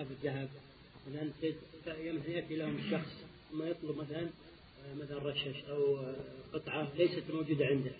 [0.00, 0.48] أصحاب الذهب
[1.08, 4.26] مثلا يأتي لهم شخص ثم يطلب مثلا
[5.00, 5.98] مثلا رشش أو
[6.54, 7.90] قطعة ليست موجودة عنده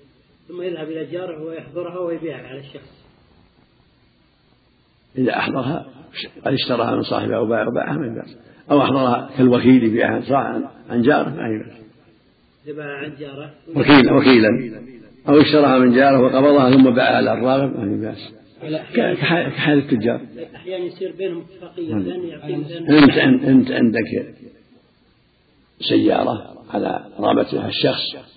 [0.48, 3.04] ثم يذهب إلى جاره ويحضرها ويبيعها على الشخص.
[5.18, 5.86] إذا أحضرها
[6.44, 8.37] قد اشتراها من صاحبها أو باع باعها من بأس
[8.71, 10.22] أو أحضرها كالوكيل يبيعها
[10.90, 11.80] عن جاره ما هي بأس.
[12.78, 13.54] عن جاره.
[13.76, 14.80] وكيلا وكيلا.
[15.28, 18.32] أو اشتراها من جاره وقبضها ثم باعها للراغب ما هي بأس.
[18.95, 20.20] كحال التجار.
[20.56, 22.11] أحيانا يصير بينهم اتفاقية نعم.
[22.91, 24.34] أنت أنت عندك
[25.80, 28.31] سيارة على رابطها الشخص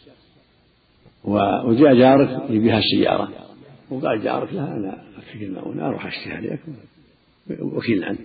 [1.24, 3.32] وجاء جارك يبيها السيارة
[3.90, 6.60] وقال جارك لا أنا أكفيك المؤونة أروح أشتريها لك
[7.62, 8.20] وكيل عنك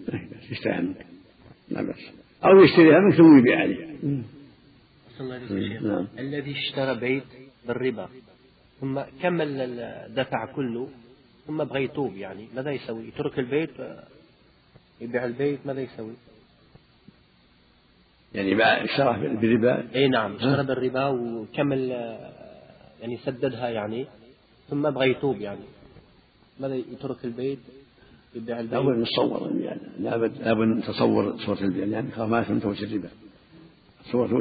[0.51, 1.07] يشتريها منك
[1.71, 2.11] لا بأس.
[2.45, 3.89] أو يشتريها منك ثم يبيع عليها
[5.83, 6.07] نعم.
[6.19, 7.25] الذي اشترى بيت
[7.69, 8.09] بالربا
[8.81, 10.89] ثم كمل الدفع كله
[11.49, 13.71] ثم بغى يتوب يعني ماذا يسوي؟ يترك البيت
[15.01, 16.13] يبيع البيت ماذا يسوي؟
[18.35, 21.91] يعني باع اشترى بالربا؟ إي نعم اشترى بالربا وكمل
[23.01, 24.07] يعني سددها يعني
[24.71, 25.65] ثم بغى يتوب يعني.
[26.61, 27.59] ماذا يترك البيت
[28.35, 33.09] يبيع البيت؟ لابد نتصور يعني لابد لابد نتصور صورة البيع يعني ما فهمت وش الربا.
[34.13, 34.35] صورة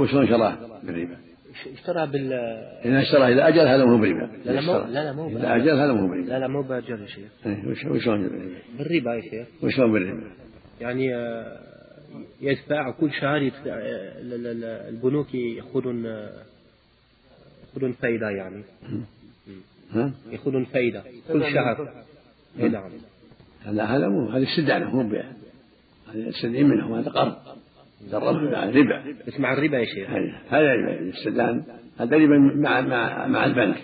[0.00, 1.27] وشلون شراه بالربا؟
[1.66, 2.32] اشترى بال
[2.84, 5.70] إذا اشترى إذا أجل هذا مو بربا لا لا مو لا لا مو إذا أجل
[5.70, 7.30] هذا مو بربا لا لا مو بأجل يا شيخ.
[7.46, 8.30] إيه، وشلون
[8.78, 9.46] بالربا يا شيخ.
[9.62, 10.30] وشلون بالربا؟
[10.80, 11.60] يعني آه،
[12.40, 13.50] يدفع كل شهر
[14.88, 16.04] البنوك يأخذون
[17.66, 18.62] يأخذون فايدة يعني.
[20.32, 22.04] يأخذون فايدة كل شهر.
[22.60, 22.90] اي نعم.
[23.64, 27.36] هذا هذا مو هذا استدانة مو هذا يستدين منهم هذا قرض.
[28.10, 29.14] جربه مع الربا.
[29.26, 30.08] بس مع الربا يا شيخ.
[30.50, 31.62] هذا الاستدان
[31.98, 33.76] هذا ربا مع مع مع البنك.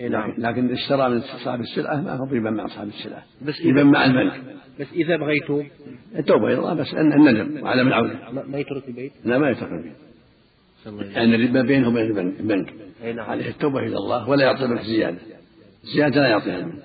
[0.00, 0.34] اي نعم.
[0.38, 3.22] لكن اشترى من صاحب السلعة ما هو ربا مع صاحب السلعة.
[3.42, 4.40] بس ربا مع البنك.
[4.80, 5.66] بس إذا بغى يتوب
[6.18, 9.96] التوبة إلى الله بس الندم وعدم العودة ما يترك البيت؟ لا ما يترك البيت.
[10.86, 15.18] لأن الربا بينه وبين البنك عليه التوبة إلى الله ولا يعطي البنك زيادة.
[15.94, 16.82] زيادة لا يعطيها البنك.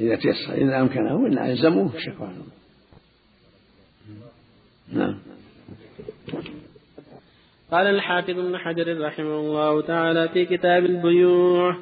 [0.00, 2.28] إذا تيسر إذا أمكنه وإلا يلزمه الشكوى
[4.92, 5.18] نعم.
[7.72, 11.76] قال الحافظ ابن حجر رحمه الله تعالى في كتاب البيوع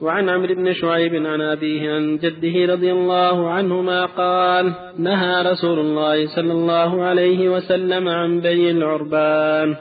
[0.00, 6.26] وعن عمرو بن شعيب عن أبيه عن جده رضي الله عنهما قال نهى رسول الله
[6.26, 9.76] صلى الله عليه وسلم عن بيع العربان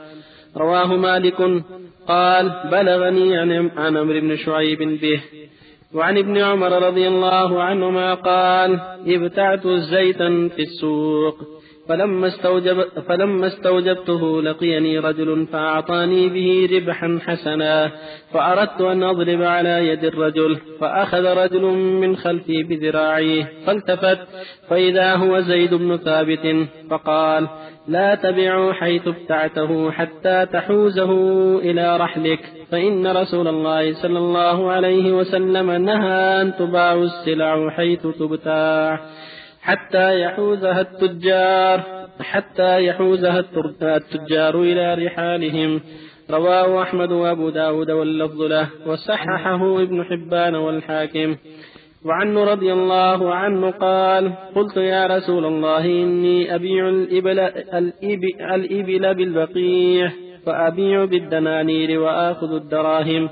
[0.57, 1.63] رواه مالك
[2.07, 5.21] قال بلغني عن عمرو بن شعيب به
[5.93, 11.58] وعن ابن عمر رضي الله عنهما قال ابتعت زيتا في السوق
[11.89, 17.91] فلما, استوجب فلما استوجبته لقيني رجل فأعطاني به ربحا حسنا
[18.33, 21.61] فأردت أن أضرب على يد الرجل فأخذ رجل
[22.01, 24.19] من خلفي بذراعيه فالتفت
[24.69, 27.47] فإذا هو زيد بن ثابت فقال
[27.87, 31.11] لا تبعوا حيث ابتعته حتى تحوزه
[31.57, 32.39] إلى رحلك
[32.71, 38.99] فإن رسول الله صلى الله عليه وسلم نهى أن تباع السلع حيث تبتاع
[39.69, 41.81] حتى يحوزها التجار
[42.21, 43.39] حتى يحوزها
[43.81, 45.81] التجار إلى رحالهم.
[46.31, 51.35] رواه أحمد وأبو داود واللفظ له وصححه ابن حبان والحاكم.
[52.05, 57.39] وعنه رضي الله عنه قال قلت يا رسول الله إني أبيع الإبل,
[57.81, 60.11] الإبل, الإبل بالبقيع
[60.45, 63.29] فأبيع بالدنانير وآخذ الدراهم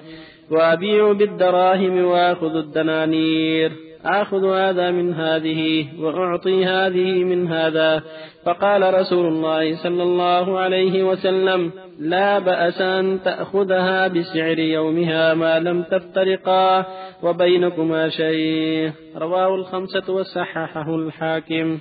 [0.51, 3.86] وأبيع بالدراهم وآخذ الدنانير.
[4.07, 8.03] آخذ هذا من هذه وأعطي هذه من هذا.
[8.45, 15.83] فقال رسول الله صلى الله عليه وسلم لا بأس أن تأخذها بسعر يومها ما لم
[15.83, 16.85] تفترقا
[17.23, 21.79] وبينكما شيء رواه الخمسة وصححه الحاكم.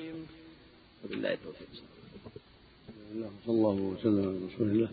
[1.05, 1.37] وبالله
[3.47, 4.89] صلى الله وسلم على رسول الله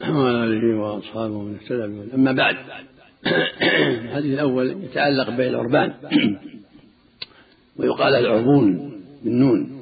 [0.00, 2.56] وعلى آله وأصحابه من اهتدى أما بعد
[4.04, 5.92] الحديث الأول يتعلق بين العربان
[7.78, 8.92] ويقال العربون
[9.24, 9.80] بالنون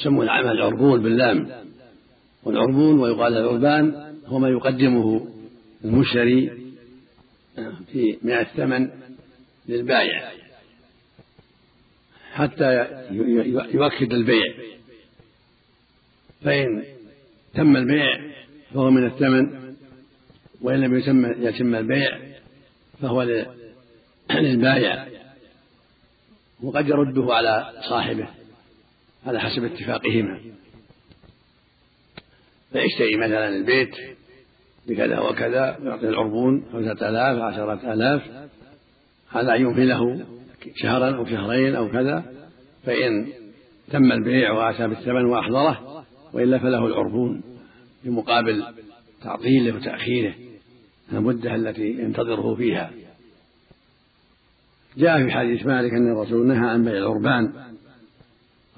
[0.00, 1.48] يسمون العمل العربون باللام.
[2.44, 5.26] والعربون ويقال العربان هو ما يقدمه
[5.84, 6.50] المشتري
[7.92, 8.90] في من الثمن
[9.68, 10.32] للبائع
[12.32, 12.86] حتى
[13.74, 14.54] يؤكد البيع.
[16.42, 16.84] فإن
[17.54, 18.20] تم البيع
[18.74, 19.74] فهو من الثمن
[20.60, 20.98] وإن لم
[21.38, 22.18] يتم البيع
[23.00, 23.44] فهو
[24.30, 25.13] للبائع.
[26.62, 28.28] وقد يرده على صاحبه
[29.26, 30.40] على حسب اتفاقهما.
[32.72, 33.96] فيشتري مثلا البيت
[34.88, 38.22] بكذا وكذا يعطي العربون خمسة آلاف عشرة آلاف
[39.32, 40.26] على أن يمهله
[40.76, 42.24] شهرا أو شهرين أو كذا
[42.84, 43.26] فإن
[43.90, 47.42] تم البيع وآتى بالثمن وأحضره والا فله العرفون
[48.02, 48.64] في مقابل
[49.22, 50.34] تعطيله وتأخيره
[51.12, 52.90] المده التي ينتظره فيها.
[54.96, 57.52] جاء في حديث مالك أن الرسول نهى عن بيع العربان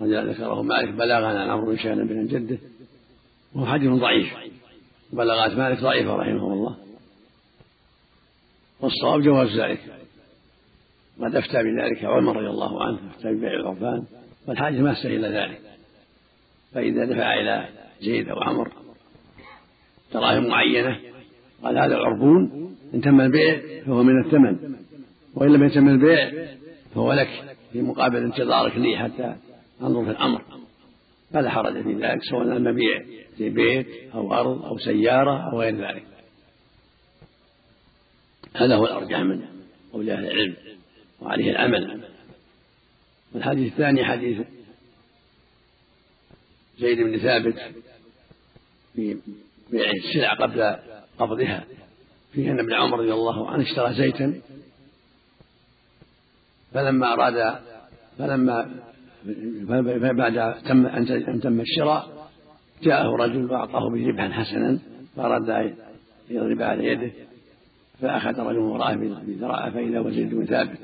[0.00, 2.58] ذكره مالك بلاغا عن عمرو بن شهر بن جدة.
[3.54, 4.34] وهو حديث ضعيف.
[5.12, 6.76] بلغات مالك ضعيفة رحمه الله.
[8.80, 9.80] والصواب جواز ذلك.
[11.20, 14.04] قد افتى بذلك عمر رضي الله عنه افتى ببيع العربان
[14.48, 15.60] والحاجة ما استهل ذلك.
[16.72, 17.68] فإذا دفع إلى
[18.00, 18.72] زيد أو عمر
[20.14, 21.00] دراهم معينة.
[21.62, 24.76] قال هذا العربون إن تم البيع فهو من الثمن.
[25.36, 26.46] وإن لم يتم البيع
[26.94, 29.36] فهو لك في مقابل انتظارك لي حتى
[29.82, 30.42] انظر في الأمر.
[31.32, 33.04] فلا حرج في ذلك سواء المبيع
[33.36, 36.06] في بيت أو أرض أو سيارة أو غير ذلك.
[38.56, 39.42] هذا هو الأرجح من
[39.92, 40.54] قول أهل العلم
[41.20, 42.00] وعليه العمل
[43.34, 44.40] والحديث الثاني حديث
[46.78, 47.54] زيد بن ثابت
[48.94, 49.16] في
[49.70, 50.76] بيع السلع قبل
[51.18, 51.64] قبضها
[52.32, 54.40] فيه أن ابن عمر رضي الله عنه اشترى زيتا
[56.72, 57.58] فلما أراد
[58.18, 62.28] فلما بعد تم أن تم الشراء
[62.82, 64.78] جاءه رجل وأعطاه به ربحا حسنا
[65.16, 65.74] فأراد أن
[66.30, 67.10] يضرب على يده
[68.00, 68.94] فأخذ رجل وراءه
[69.26, 70.78] بذراعه فإذا هو زيد بن ثابت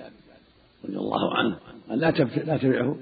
[0.84, 1.58] رضي الله عنه.
[1.88, 2.10] قال لا
[2.44, 2.96] لا تبعه.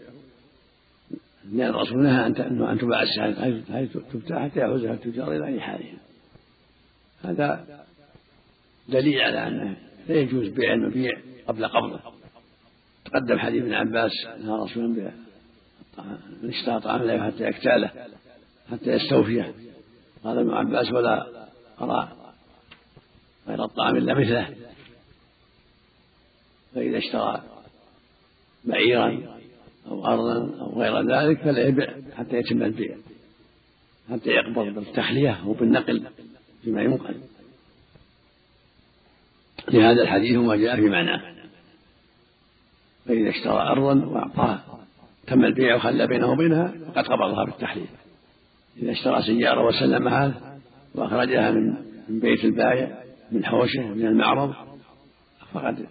[1.53, 5.99] لأن الرسول نهى أن تباع السلعة حيث تبتاع حتى يحوزها التجار إلى أي حالها
[7.25, 7.67] هذا
[8.89, 9.77] دليل على أنه
[10.09, 11.13] لا يجوز بيع المبيع
[11.49, 12.01] قبل قبضه.
[13.13, 14.13] تقدم حديث ابن عباس
[14.45, 15.13] نهى رسول الله
[16.43, 17.91] من اشترى طعاما لا حتى يكتاله
[18.71, 19.55] حتى يستوفيه.
[20.25, 21.47] قال ابن عباس ولا
[21.81, 22.13] أرى
[23.49, 24.57] غير الطعام إلا مثله.
[26.75, 27.43] فإذا اشترى
[28.65, 29.41] بعيرا
[29.87, 32.97] أو أرضا أو غير ذلك فلا يبيع حتى يتم البيع
[34.11, 36.07] حتى يقبض بالتحلية أو بالنقل
[36.65, 37.15] فيما ينقل.
[39.69, 41.40] لهذا الحديث وما جاء في معناه.
[43.07, 44.65] فإذا اشترى أرضا وأعطاها
[45.27, 47.87] تم البيع وخلى بينه وبينها فقد قبضها بالتحليل.
[48.83, 50.59] إذا اشترى سيارة وسلمها
[50.95, 53.03] وأخرجها من بيت البائع
[53.33, 54.55] من حوشه من المعرض
[55.53, 55.87] فقد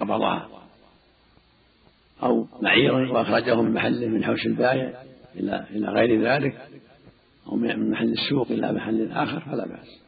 [0.00, 0.48] قبضها
[2.22, 5.02] أو معيرا وأخرجه من محله من حوش البائع
[5.36, 6.68] إلى إلى غير ذلك
[7.46, 10.00] أو من محل السوق إلى محل آخر فلا بأس.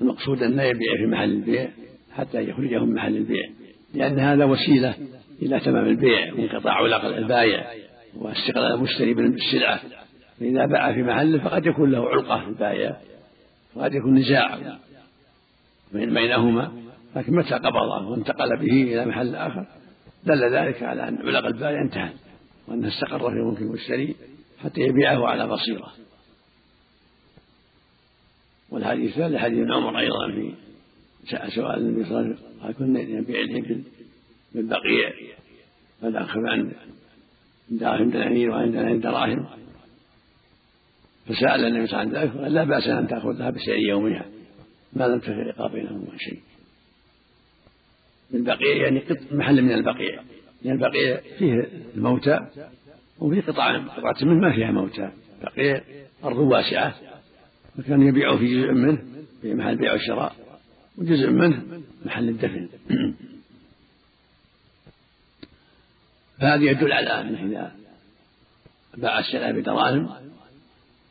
[0.00, 1.68] المقصود أن لا يبيع في محل البيع
[2.16, 3.50] حتى يخرجه من محل البيع.
[3.94, 4.94] لأن هذا وسيلة
[5.42, 7.66] إلى تمام البيع وانقطاع علاقة البايع
[8.14, 9.80] واستقلال المشتري بالسلعة.
[10.40, 12.96] فإذا باع في محله فقد يكون له علقة في البايع
[13.74, 14.58] وقد يكون نزاع
[15.92, 16.72] بينهما.
[17.16, 19.66] لكن متى قبضه وانتقل به إلى محل آخر؟
[20.24, 22.10] دل ذلك على أن علق البائع انتهى
[22.68, 24.16] وأنه استقر في ملك المشتري
[24.62, 25.92] حتى يبيعه على بصيرة.
[28.70, 30.54] والحديث الثالث حديث عمر أيضا في
[31.26, 33.82] سؤال النبي صلى الله عليه وسلم قال كنا نبيع الإبل
[34.54, 35.12] بالبقيع
[36.00, 36.72] فنأخذ عن
[37.70, 39.46] دراهم دنانير وعن دنانير دراهم.
[41.26, 44.24] فسأل النبي صلى الله عليه وسلم قال لا بأس أن تأخذها بسعر يومها
[44.92, 46.40] ما لم تفرقا بينهما شيء.
[48.30, 49.02] بالبقيع يعني
[49.32, 50.24] محل من البقيع لأن
[50.64, 52.40] يعني البقيع فيه الموتى
[53.18, 55.10] وفي قطعة قطعة منه ما فيها موتى
[55.42, 55.80] بقيع
[56.24, 56.94] أرض واسعة
[57.78, 59.02] فكان يبيع في جزء منه
[59.42, 60.36] في محل البيع والشراء
[60.98, 62.68] وجزء منه محل الدفن.
[66.38, 67.76] فهذا يدل على أنه إذا
[68.96, 70.10] باع السلعة بدراهم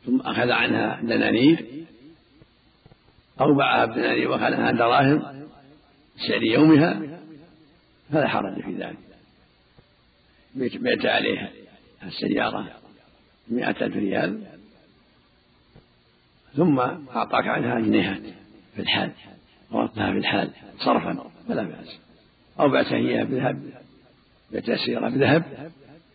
[0.06, 1.66] ثم أخذ عنها دنانير
[3.40, 5.48] أو باعها بدنانير وأخذ عنها دراهم
[6.28, 7.02] سعر يومها
[8.10, 8.98] فلا حرج في ذلك.
[10.54, 11.50] بيت عليها
[12.02, 12.80] السيارة
[13.48, 14.42] مئة ألف ريال
[16.56, 18.22] ثم أعطاك عنها جنيهات
[18.74, 19.12] في الحال.
[19.74, 21.98] أردتها في الحال صرفا فلا بأس.
[22.60, 23.62] أو بعتها إياها بذهب
[24.52, 25.70] بعت السيارة بذهب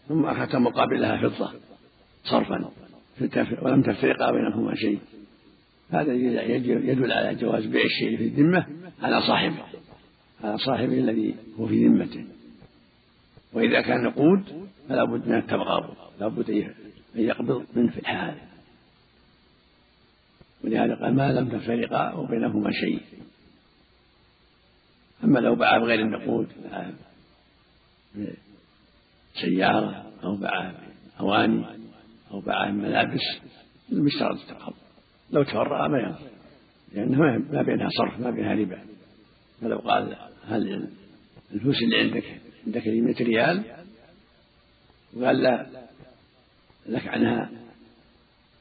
[0.07, 1.51] ثم أخذت مقابلها فضة.
[2.23, 2.71] صرفا
[3.61, 4.99] ولم تفترقا بينهما شيء.
[5.91, 8.65] هذا يدل على جواز بيع الشيء في الذمة
[9.01, 9.63] على صاحبه
[10.43, 12.25] على صاحبه الذي هو في ذمته.
[13.53, 16.73] وإذا كان نقود فلا بد من التبغاض لا بد أن
[17.15, 18.35] يقبض منه في الحال.
[20.63, 23.01] ولهذا قال ما لم تفترقا وبينهما شيء.
[25.23, 26.47] أما لو باع بغير النقود
[29.33, 30.73] سيارة أو باع
[31.19, 31.65] أواني
[32.31, 33.21] أو باع ملابس
[33.89, 34.75] لم يشترط التقبض
[35.31, 36.37] لو تفرع ما ينفع
[36.93, 37.17] لأنه
[37.51, 38.79] ما بينها صرف ما بينها ربا.
[39.61, 40.15] فلو قال
[40.47, 40.89] هل
[41.53, 43.63] الفلوس اللي عندك عندك 100 ريال؟
[45.13, 45.65] وقال لا
[46.85, 47.49] لك عنها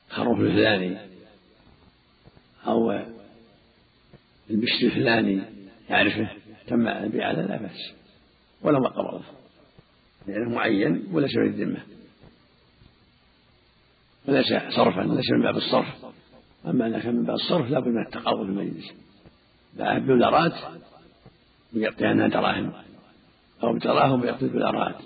[0.09, 0.99] خروف الفلاني
[2.67, 2.93] أو
[4.51, 5.43] البشت الفلاني
[5.91, 6.36] يعرفه.
[6.67, 7.93] تم البيع على لا بأس.
[8.63, 9.25] ولا ما قبضه
[10.27, 11.83] لأنه معين وليس في الذمة.
[14.29, 14.47] وليس
[14.77, 15.87] صرفا ليس من باب الصرف.
[16.67, 18.93] أما إذا كان من باب الصرف لابد من التقابل في المجلس.
[19.77, 20.55] باع بدولارات
[21.75, 22.73] ويعطي عنها دراهم.
[23.63, 24.97] أو بدراهم ويعطي الدولارات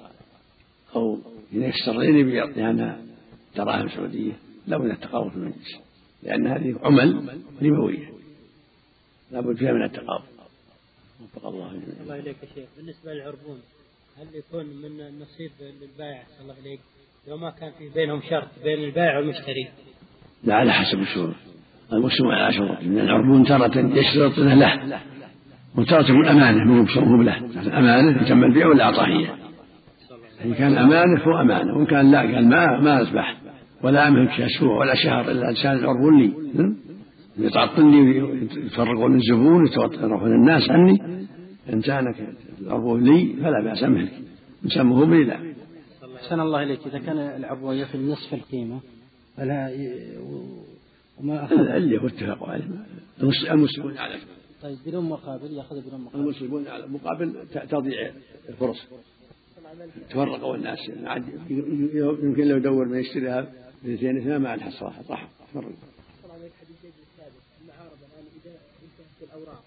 [0.97, 1.19] أو
[1.53, 3.03] جنيه استرليني بيعطي عنها
[3.57, 4.33] دراهم سعودية.
[4.67, 5.81] لابد من التقابل في المجلس.
[6.23, 8.11] لأن هذه عمل ربوية
[9.31, 10.40] لابد فيها من التقابل
[11.23, 12.03] وفق الله جميعا.
[12.03, 12.69] الله إليك يا شيخ.
[12.77, 13.59] بالنسبة للعربون
[14.19, 16.81] هل يكون من النصيب للبائع؟ صلى الله عليك.
[17.29, 19.69] لو ما كان في بينهم شرط بين البائع والمشتري.
[20.45, 21.35] لا على حسب الشروط.
[21.93, 22.79] المسلم على شروط.
[22.81, 25.01] لأن العربون تارة يشترط له له
[25.79, 27.37] وتارة تكون أمانة مو له
[27.79, 29.37] أمانة تم البيع ولا أعطاه إياه.
[30.45, 33.37] إن كان أمانة فهو أمانة وإن كان لا قال ما ما أصبح.
[33.83, 36.33] ولا أملك أسبوع ولا شهر إلا لسان العربون لي.
[37.39, 38.17] يتعطلني
[38.67, 39.67] يفرقون الزبون
[40.03, 41.27] يروحون الناس عني.
[41.73, 42.15] إن كان
[42.61, 44.13] العربون لي فلا بأس أملك
[44.65, 45.55] نسمه بي لا.
[46.17, 46.87] أحسن الله إليك.
[46.87, 48.81] إذا كان العربون يصل نصف القيمة
[49.37, 49.91] فلا ي...
[51.21, 52.65] وما أخذ اللي هو اتفقوا عليه.
[53.51, 54.15] المسلمون على
[54.63, 56.25] طيب بدون مقابل يأخذ بدون مقابل.
[56.25, 57.35] المسلمون على مقابل
[57.71, 58.11] تضيع
[58.49, 58.87] الفرص.
[60.11, 60.79] تفرقوا الناس.
[60.89, 61.25] يعني
[62.23, 63.47] يمكن لو يدور ما يشتريها
[63.85, 65.29] باثنين اثنين ما عاد حصلها صح
[69.21, 69.63] تفرق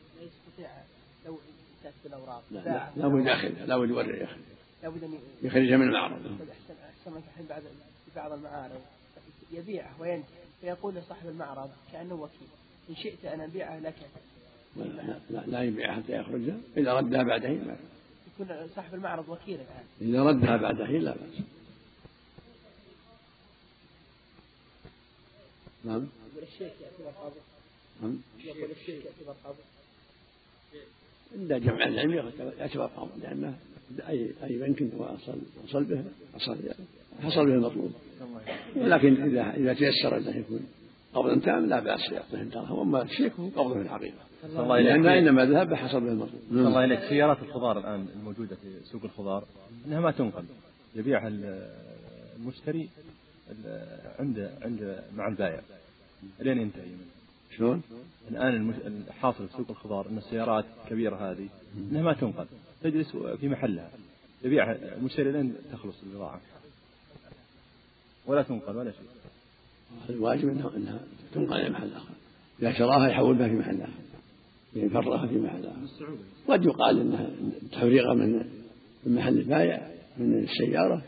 [1.26, 1.40] لو
[1.80, 2.92] انتهت بالاوراق لا لا.
[2.96, 4.38] لابد يأخذها لابد يوري ياخذ
[4.84, 6.26] لابد أن يخرجها من المعرض
[7.00, 8.82] احسن لك الحين بعد في بعض المعارض.
[9.52, 10.44] يبيعه وينتهي.
[10.62, 12.48] فيقول لصاحب المعرض كأنه وكيل
[12.90, 13.96] إن شئت أن أبيعه لك.
[14.76, 17.76] لا, لا, لا يبيعها حتى يخرجها إذا ردها بعد حين لا
[18.34, 19.86] يكون صاحب المعرض وكيل الآن.
[20.02, 21.46] إذا ردها بعد حين لا بأس.
[25.84, 26.08] نعم.
[26.42, 27.32] الشيخ يعتبر نعم
[28.02, 29.56] يقول يعتبر
[31.36, 33.56] عند جمع العلم يعتبر قابض لأنه
[34.10, 36.58] أي أي بنك وصل وصل به حصل
[37.24, 37.92] حصل به المطلوب.
[38.76, 40.68] ولكن إذا إذا تيسر انه يكون
[41.14, 42.80] قبضا تام لا بأس يعطيه الدرهم.
[42.80, 44.18] وأما الشيك هو قبضه في الحقيقة.
[44.44, 44.80] الله.
[44.80, 46.42] لأن إنما ذهب حصل به المطلوب.
[46.52, 47.00] الله إليك.
[47.00, 49.44] سيارات الخضار الآن الموجودة في سوق الخضار
[49.86, 50.44] أنها ما تنقل.
[50.96, 51.28] يبيعها
[52.38, 52.90] المشتري
[54.20, 55.62] عند عند مع البائع
[56.40, 57.23] لين ينتهي؟ منه
[57.58, 57.82] شلون؟
[58.32, 58.76] المش...
[58.86, 62.46] الحاصل في سوق الخضار أن السيارات الكبيرة هذه أنها ما تنقل
[62.84, 63.90] تجلس في محلها
[64.44, 66.42] يبيعها المشتري لين تخلص البضاعة.
[68.26, 69.08] ولا تنقل ولا شيء.
[70.10, 71.00] الواجب انها إنها
[71.34, 72.14] تنقل إلى محل آخر.
[72.62, 73.92] إذا شراها يحول بها في محل آخر.
[74.76, 76.16] يفرغها في محل آخر.
[76.48, 77.30] قد يقال إنها
[77.72, 78.46] تفريغها من
[79.06, 81.02] من محل البائع من السيارة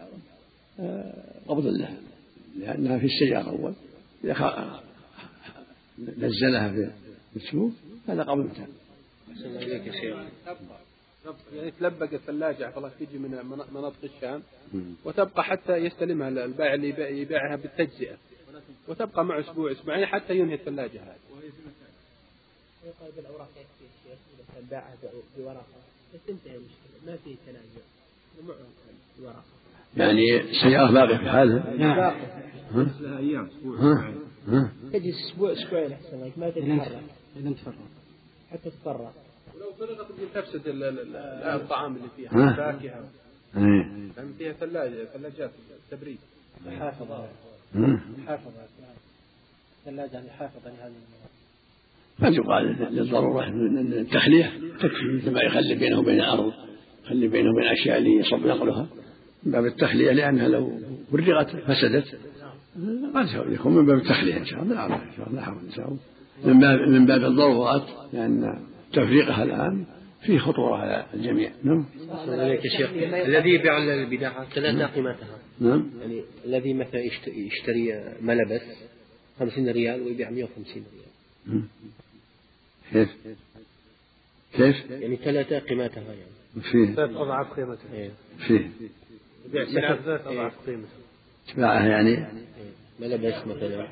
[0.80, 1.98] آه، قبض لها.
[2.58, 3.74] لأنها في السيارة أول.
[4.24, 4.34] إذا
[6.00, 7.72] نزلها في السوق
[8.08, 8.68] هذا قبض تام
[11.56, 14.44] يعني تلبق الثلاجة عفوا الله تجي من من- مناطق الشام.
[15.06, 18.16] وتبقى حتى يستلمها البائع اللي يبيع- يبيعها بالتجزئة.
[18.88, 21.16] وتبقى معه أسبوع أسبوعين حتى ينهي الثلاجة هذه.
[22.86, 24.96] يقال بالاوراق يكفي الشيخ اذا كان باعها
[25.38, 25.66] بورقه
[26.14, 27.86] بس تنتهي المشكلة ما في تنازع
[28.40, 28.58] ومعه
[29.20, 29.44] بورقه
[29.98, 34.14] يعني السياره باقية في حالها؟ باقي ها؟ لها أيام أسبوع؟
[35.00, 37.02] تجلس أسبوع أسبوعين أحسن لك ما تتحرك
[37.38, 37.74] إذا تفرغ.
[38.52, 39.10] حتى تتفرغ
[39.56, 41.16] ولو فرغت تفسد ال- ال- ال-
[41.62, 43.10] الطعام اللي فيها ها؟ الفاكهة.
[43.58, 43.64] إيه.
[44.18, 45.52] لأن فيها ثلاجة ثلاجات
[45.92, 46.18] تبريد.
[46.80, 47.26] حافظه
[47.76, 48.52] ها؟ حافظه
[49.86, 50.94] ثلاجة حافظه لهذه
[52.24, 53.48] قد يقال للضرورة
[54.02, 54.46] التخلية
[54.80, 56.54] تكفي مثل ما يخلي بينه وبين الأرض
[57.06, 58.88] يخلي بينه وبين الأشياء اللي يصب نقلها.
[59.44, 60.80] من باب التخلية لأنها لو
[61.12, 62.20] فرغت فسدت.
[63.16, 65.88] قد يكون من باب التخلية إن شاء الله لا حرج إن شاء الله إن شاء
[65.88, 66.00] الله.
[66.46, 68.60] من باب من باب الضرورات لأن
[68.94, 69.86] تفريقها الآن
[70.26, 71.52] فيه خطورة على الجميع.
[71.64, 71.86] نعم.
[72.28, 72.90] إليك يا شيخ.
[73.14, 75.38] الذي يبيع البضاعة ثلاثة قيمتها.
[75.60, 75.90] نعم.
[76.02, 78.62] يعني الذي مثلا يشت- يشتري ملبس
[79.40, 81.62] 50 ريال ويبيع 150 ريال.
[82.92, 83.10] كيف؟
[84.54, 86.64] كيف؟ يعني ثلاثة قيمتها يعني.
[86.72, 86.96] فيه.
[86.96, 87.94] ثلاث أضعاف قيمتها.
[87.94, 88.12] إيه.
[88.48, 88.70] فيه.
[89.50, 91.05] يبيع سلعة ثلاث أضعاف قيمتها.
[91.54, 92.28] تباعها يعني إيه.
[93.00, 93.88] ملبس مثلا؟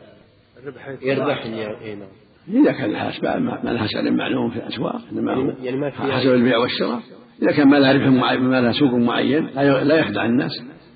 [0.63, 2.07] الربح يربح يعني إيه نعم.
[2.47, 5.89] إذا كان لها أسباب ما ما لها سعر معلوم في الأسواق إنما هو يعني ما
[5.89, 7.01] حسب البيع والشراء.
[7.41, 9.45] إذا كان ما لها ربح معين ما لها سوق معين
[9.83, 10.51] لا يخدع الناس.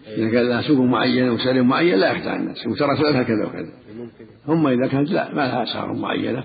[0.08, 2.68] إذا كان لها سوق معين وسعر معين لا يخدع الناس.
[2.68, 3.74] وترى سعرها كذا وكذا.
[3.98, 4.26] ممكن.
[4.48, 6.44] هم إذا كانت لا ما لها أسعار معينة.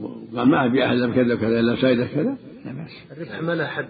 [0.00, 3.12] وقال ما أبيعها إلا بكذا وكذا إلا بفائدة كذا لا بأس.
[3.12, 3.86] الربح ما له حد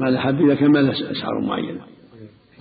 [0.00, 1.80] ما لها حد إذا كان ما لها أسعار معينة.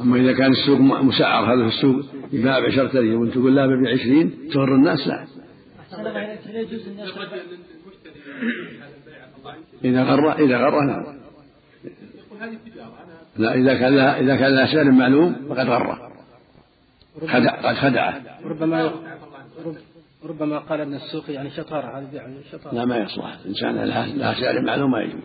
[0.02, 3.94] أما إذا كان السوق مسعر هذا في السوق يباع بعشرة ريال وأنت تقول لا ببيع
[3.94, 5.26] عشرين تغر الناس لا.
[9.84, 11.06] إذا غر إذا غر نعم
[13.38, 16.12] لا إذا كان لها إذا كان لها سعر معلوم فقد غره.
[17.28, 18.22] خدع قد خدعه.
[18.46, 18.92] ربما
[20.26, 22.76] ربما قال أن السوق يعني شطارة هذا بيع شطارة.
[22.76, 23.38] لا ما يصلح.
[23.46, 25.22] إنسان لها لها سعر معلوم ما يجوز.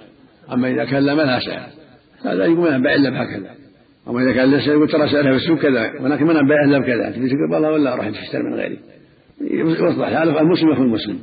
[0.53, 1.69] أما إذا كان لا ما لها سعر.
[2.25, 3.55] هذا يقول أنا بيع إلا بهكذا.
[4.09, 6.79] أما إذا كان سعر يقول ترى سعرها في السوق كذا ولكن ما أنا بيع إلا
[6.79, 8.79] بكذا تبي تقول والله ولا أروح تشتري من غيري.
[9.41, 10.09] يصلح.
[10.09, 11.21] هذا المسلم يكون مسلم.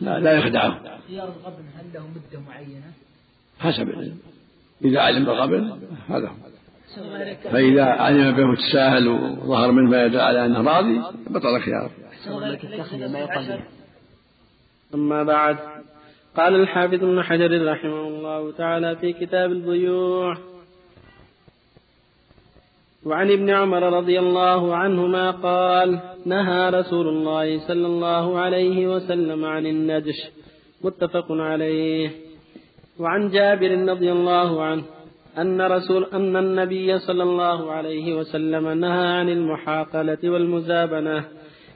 [0.00, 0.80] لا لا يخدعه.
[1.08, 2.92] خيار الغبن هل له مدة معينة؟
[3.58, 3.88] حسب.
[3.88, 4.16] العلم
[4.84, 5.72] إذا علم بالغبن
[6.08, 6.48] هذا هو.
[7.52, 11.90] فإذا علم به التساهل وظهر منه ما يدل على أنه راضي بطل خياره
[14.94, 15.56] أما بعد
[16.36, 20.36] قال الحافظ ابن حجر رحمه الله تعالى في كتاب البيوع
[23.06, 29.66] وعن ابن عمر رضي الله عنهما قال نهى رسول الله صلى الله عليه وسلم عن
[29.66, 30.30] النجش.
[30.84, 32.10] متفق عليه.
[33.00, 34.82] وعن جابر رضي الله عنه
[35.38, 41.24] أن رسول أن النبي صلى الله عليه وسلم نهى عن المحاقلة والمزابنة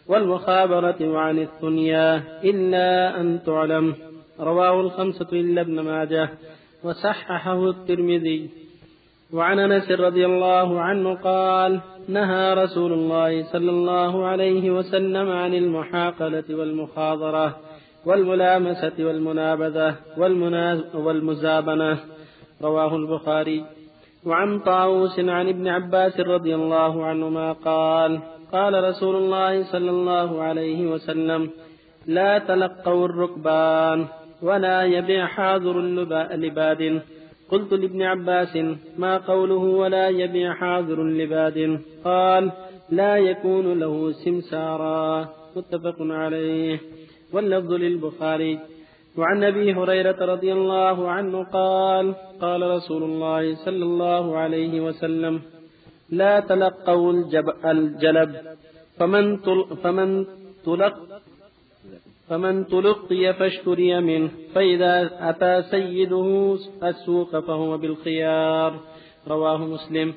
[0.08, 3.94] والمخابرة وعن الثنيا إلا أن تعلم.
[4.40, 6.30] رواه الخمسة إلا ابن ماجه.
[6.84, 8.61] وصححه الترمذي.
[9.32, 16.44] وعن أنس رضي الله عنه قال نهى رسول الله صلى الله عليه وسلم عن المحاقلة
[16.50, 17.56] والمخاضرة
[18.06, 19.94] والملامسة والمنابذة
[20.94, 21.98] والمزابنة.
[22.62, 23.64] رواه البخاري.
[24.26, 28.20] وعن طاووس عن ابن عباس رضي الله عنهما قال
[28.52, 31.50] قال رسول الله صلى الله عليه وسلم
[32.06, 34.06] لا تلقوا الركبان
[34.42, 35.80] ولا يبيع حاضر
[36.34, 37.02] لباد.
[37.52, 38.56] قلت لابن عباس
[38.98, 42.52] ما قوله ولا يبيع حاضر لباد؟ قال
[42.90, 45.28] لا يكون له سمسارا.
[45.56, 46.80] متفق عليه.
[47.32, 48.58] واللفظ للبخاري.
[49.18, 55.40] وعن أبي هريرة رضي الله عنه قال قال رسول الله صلى الله عليه وسلم
[56.10, 57.12] لا تلقوا
[57.64, 58.36] الجلب
[58.98, 59.36] فمن
[59.82, 60.26] فمن
[60.64, 60.94] تلق
[62.32, 68.80] فمن تلقي فاشتري منه فإذا أتى سيده السوق فهو بالخيار.
[69.28, 70.14] رواه مسلم.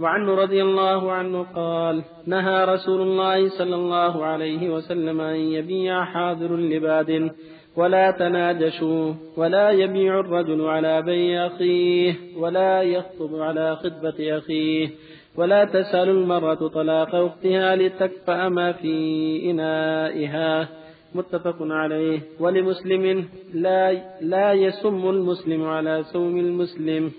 [0.00, 6.56] وعنه رضي الله عنه قال نهى رسول الله صلى الله عليه وسلم أن يبيع حاضر
[6.56, 7.30] لباد
[7.76, 14.90] ولا تناجشوا ولا يبيع الرجل على بيع أخيه ولا يخطب على خطبة أخيه
[15.36, 20.85] ولا تسأل المرأة طلاق أختها لتكفأ ما في إنائها.
[21.16, 22.20] متفق عليه.
[22.40, 27.12] ولمسلم لا لا يسم المسلم على سوم المسلم.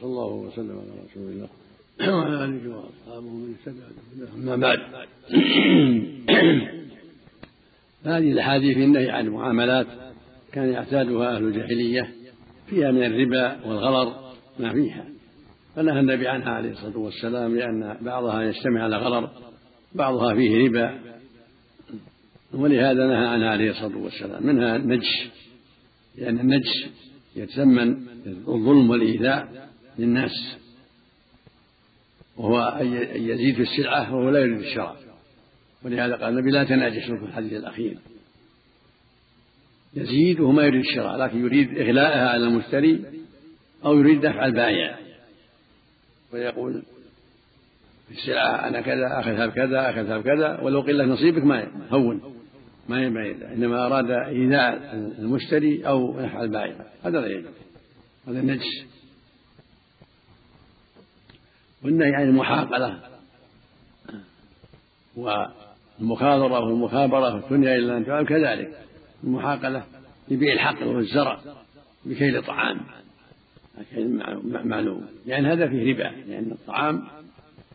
[0.00, 1.48] صلى الله وسلم على رسول الله.
[2.00, 3.86] وعلى آله وأصحابه من تبع
[4.36, 4.78] أما بعد.
[8.04, 9.86] هذه الأحاديث في النهي عن المعاملات
[10.52, 12.08] كان يعتادها أهل الجاهلية
[12.66, 14.12] فيها من الربا والغرر
[14.58, 15.04] ما فيها.
[15.76, 19.30] فنهى النبي عنها عليه الصلاة والسلام لأن بعضها يجتمع على غرر
[19.98, 21.00] بعضها فيه ربا.
[22.52, 24.46] ولهذا نهى عنها عليه الصلاة والسلام.
[24.46, 25.28] منها النجش
[26.16, 26.86] لأن النجش
[27.36, 27.90] يتسمن
[28.26, 30.56] الظلم والإيذاء للناس.
[32.36, 34.96] وهو أن يزيد في السلعة وهو لا يريد الشراء.
[35.84, 37.98] ولهذا قال النبي لا تناجشوا في الحديث الأخير.
[39.94, 43.04] يزيد وهو ما يريد الشراء لكن يريد إغلاءها على المشتري
[43.84, 44.98] أو يريد دفع البائع.
[46.32, 46.82] ويقول
[48.08, 52.20] في السلعة أنا كذا أخذها بكذا أخذها بكذا ولو قل لك نصيبك ما هون
[52.88, 56.74] ما ينبغي إنما أراد إيذاء المشتري أو نفع البائع.
[57.04, 57.52] هذا لا يجوز
[58.28, 58.84] هذا نجس
[61.84, 62.98] والنهي عن المحاقلة
[65.16, 68.78] والمخاضرة والمخابرة والدنيا إلا أن تفعل كذلك.
[69.24, 69.84] المحاقلة
[70.28, 71.40] لبيع الحقل والزرع
[72.04, 72.80] بكيل طعام
[74.44, 75.06] معلوم.
[75.26, 77.17] لأن يعني هذا فيه ربا لأن يعني الطعام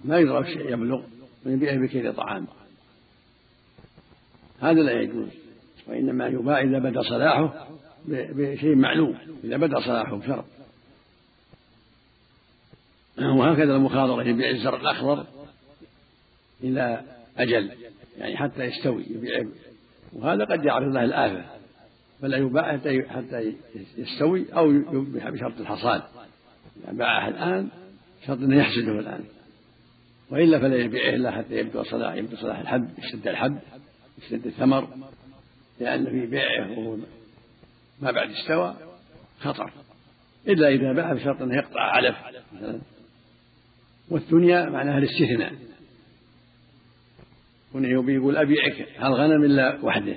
[0.03, 1.01] ما شيء يبلغ
[1.45, 2.47] ويبيعه بكيل طعام.
[4.61, 5.29] هذا لا يجوز
[5.87, 7.67] وإنما يباع إذا بدا صلاحه
[8.07, 10.45] بشيء معلوم إذا بدا صلاحه بشرط.
[13.17, 15.25] وهكذا المخاضرة يبيع الزرع الأخضر
[16.63, 17.01] إلى
[17.37, 17.71] أجل
[18.17, 19.45] يعني حتى يستوي يبيع.
[20.13, 21.45] وهذا قد يعرض له الآفة
[22.21, 22.77] فلا يباع
[23.09, 23.53] حتى
[23.97, 26.01] يستوي أو يبيع بشرط الحصاد.
[26.83, 27.69] إذا باعه الآن
[28.27, 29.23] شرط أنه يحسده الآن.
[30.33, 33.59] وإلا فلا يبيعه إلا حتى يبدو صلاح يبدو صلاح الحب يشتد الحب
[34.17, 34.87] يشتد الثمر
[35.79, 36.97] لأن في بيعه وهو
[38.01, 38.75] ما بعد استوى
[39.39, 39.71] خطر.
[40.47, 42.15] إلا إذا باع بشرط أنه يقطع علف
[42.53, 42.81] مثلا.
[44.09, 45.53] والدنيا معناها الاستثناء.
[47.73, 50.15] ونه يقول أبيعك هالغنم إلا وحده؟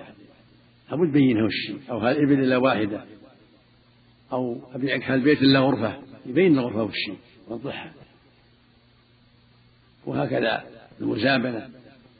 [0.90, 3.04] لابد بينه وش أو هالإبل إلا واحدة؟
[4.32, 7.18] أو أبيعك هالبيت إلا غرفة؟ يبين الغرفة وش
[7.50, 8.05] يوضحها
[10.06, 10.64] وهكذا
[11.00, 11.70] المزابنة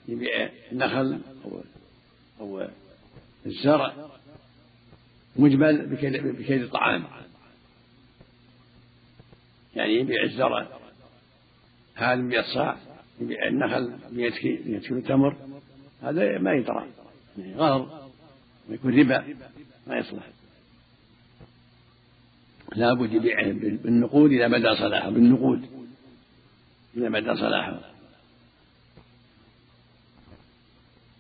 [0.09, 1.63] يبيع النخل أو
[2.41, 2.69] أو
[3.47, 3.95] الزرع
[5.37, 7.05] مجمل بكيد الطعام.
[9.77, 10.69] يعني يبيع الزرع
[11.95, 12.77] هذا بمئة صاع
[13.21, 15.37] يبيع النخل بمئة كيلو تمر
[16.03, 16.87] هذا ما يدرى
[17.39, 18.11] يعني غرض
[18.69, 19.25] ويكون ربا
[19.87, 20.29] ما يصلح.
[22.77, 25.86] لابد يبيعه بالنقود إذا بدا صلاحه بالنقود.
[26.97, 27.81] إذا بدا صلاحه.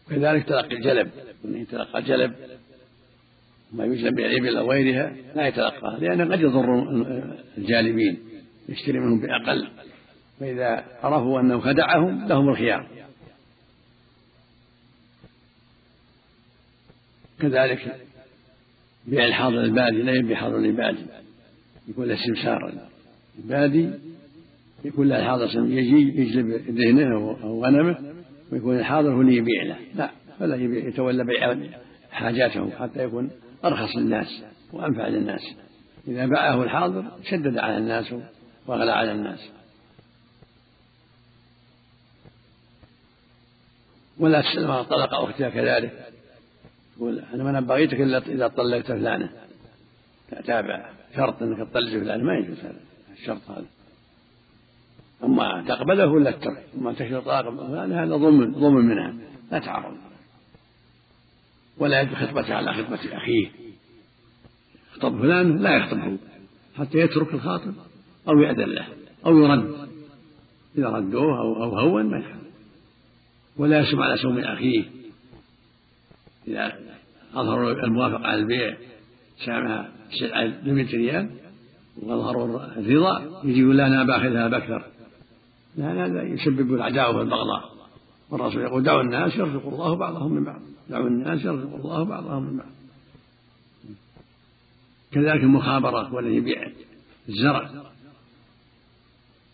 [0.06, 1.10] وكذلك تلقي الجلب.
[1.44, 2.34] من يتلقى الجلب
[3.72, 6.92] ما يجلب بالإبل أو غيرها لا يتلقاه لأنه قد يضر
[7.58, 8.18] الجالبين
[8.68, 9.68] يشتري منهم بأقل.
[10.40, 12.88] فإذا عرفوا أنه خدعهم لهم الخيار.
[17.40, 18.06] كذلك
[19.06, 21.06] بيع الحاضر البادي لا يبيع حاضر البادي.
[21.88, 22.72] يكون له سمسار
[23.38, 23.90] البادي
[24.84, 25.16] يكون له
[25.56, 28.14] يجي يجلب ذهنه أو غنمه
[28.52, 29.76] ويكون الحاضر هو اللي يبيع له.
[29.94, 31.56] لا فلا يبيع يتولى بيع
[32.10, 33.30] حاجاته حتى يكون
[33.64, 35.42] أرخص للناس وأنفع للناس.
[36.08, 38.14] إذا باعه الحاضر شدد على الناس
[38.66, 39.50] وأغلى على الناس.
[44.18, 46.06] ولا تسلم طلق أختها كذلك.
[46.96, 49.30] تقول أنا ما بغيتك إلا إذا طلقت فلانة.
[50.30, 52.24] تتابع شرط أنك تطلق فلانة.
[52.24, 52.80] ما يجوز هذا
[53.12, 53.75] الشرط هذا.
[55.24, 59.14] أما تقبله ولا تترك؟ أما تشرط هذا ظلم ظلم منها.
[59.52, 59.96] لا تعرض
[61.78, 63.48] ولا يجب خطبته على خطبة أخيه.
[64.92, 66.16] خطب فلان لا يخطبه.
[66.76, 67.74] حتى يترك الخاطب
[68.28, 68.86] أو يأذن له
[69.26, 69.88] أو يرد.
[70.78, 72.38] إذا ردوه أو أو هون ما يفعل
[73.56, 74.84] ولا يسم على سوم أخيه.
[76.48, 76.78] إذا
[77.34, 78.76] أظهروا الموافقة على البيع
[79.46, 81.30] سامها سلعة بمئة ريال
[82.02, 84.84] وأظهروا الرضا يجي يقول لا أنا باخذها بأكثر.
[85.76, 87.76] لا هذا يسبب العداوة والبغضاء.
[88.30, 90.60] والرسول يقول دعوا الناس يرزق الله بعضهم من بعض.
[90.90, 92.68] دعوا الناس يرزق الله بعضهم من بعض.
[95.12, 96.70] كذلك المخابرة والذي يبيع
[97.28, 97.70] الزرع.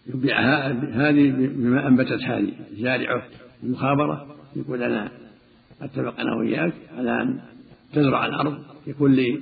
[0.07, 0.41] يبيع
[0.81, 3.23] هذه بما أنبتت هذه زارعه
[3.63, 4.27] المخابرة.
[4.57, 5.11] يقول أنا
[5.83, 7.41] أتفق أنا وإياك على أن
[7.93, 8.59] تزرع الأرض.
[8.87, 9.41] يكون لي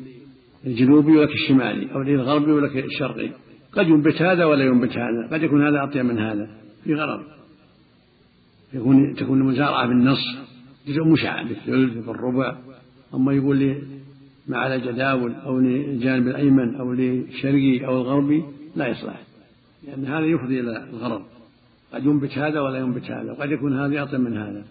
[0.66, 3.30] الجنوبي ولك الشمالي أو لي الغربي ولك الشرقي
[3.72, 6.50] قد ينبت هذا ولا ينبت هذا؟ قد يكون هذا أطيب من هذا.
[6.84, 7.22] في غرض.
[8.72, 10.18] يكون تكون المزارعة بالنص
[10.86, 12.56] جزء مشع بالثلث بالربع
[13.14, 13.82] أما يقول لي
[14.46, 18.44] ما على جداول أو للجانب الأيمن أو للشرقي أو الغربي
[18.76, 19.20] لا يصلح
[19.86, 21.22] لأن هذا يفضي إلى الغرض.
[21.92, 24.64] قد ينبت هذا ولا ينبت هذا وقد يكون هذا أطيب من هذا.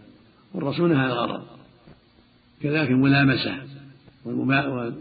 [0.53, 1.43] والرسول نهى الغرض.
[2.61, 3.55] كذلك الملامسة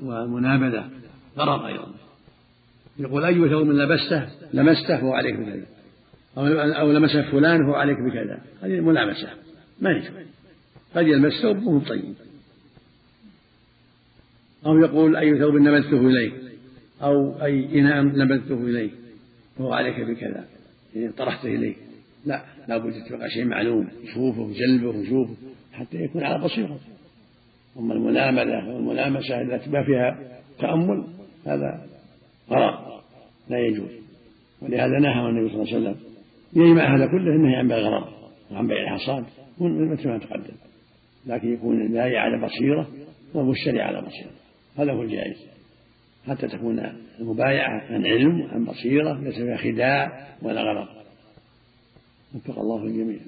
[0.03, 0.90] والمنابذة
[1.38, 1.94] غرض أيضا.
[2.99, 5.78] يقول أي ثوب لبسته لمسته فهو عليك بكذا
[6.81, 8.40] أو لمسه فلان فهو عليك بكذا.
[8.62, 9.29] هذه ملامسة.
[9.81, 10.09] ما يجوز
[10.94, 12.14] قد يلمس ثوب وهو طيب.
[14.66, 16.35] أو يقول أي ثوب نبذته إليك.
[17.03, 18.92] أو أي إناء نبذته إليك
[19.59, 20.44] فهو عليك بكذا.
[20.94, 21.77] يعني طرحته إليك.
[22.27, 23.88] لا لابد تبقى شيء معلوم.
[24.05, 25.35] يشوفه جلبه ويشوفه
[25.72, 26.79] حتى يكون على بصيرة.
[27.79, 30.18] أما الملاملة والملامسة التي ما فيها
[30.59, 31.05] تأمل
[31.46, 31.87] هذا
[32.51, 33.01] غرض
[33.51, 33.90] لا يجوز.
[34.62, 36.09] ولهذا نهى النبي صلى الله عليه وسلم
[36.57, 38.13] يجمع هذا كله النهي عن بيع الغرض
[38.51, 39.25] وعن بيع الحصاد
[39.61, 40.55] مثل ما تقدم.
[41.27, 42.89] لكن يكون البائع على بصيرة
[43.35, 44.31] والمشتري على بصيرة.
[44.79, 45.47] هذا هو الجائز.
[46.27, 50.89] حتى تكون المبايعة عن علم عن بصيرة ليس فيها خداع ولا غلط
[52.35, 53.19] وفق الله الجميع.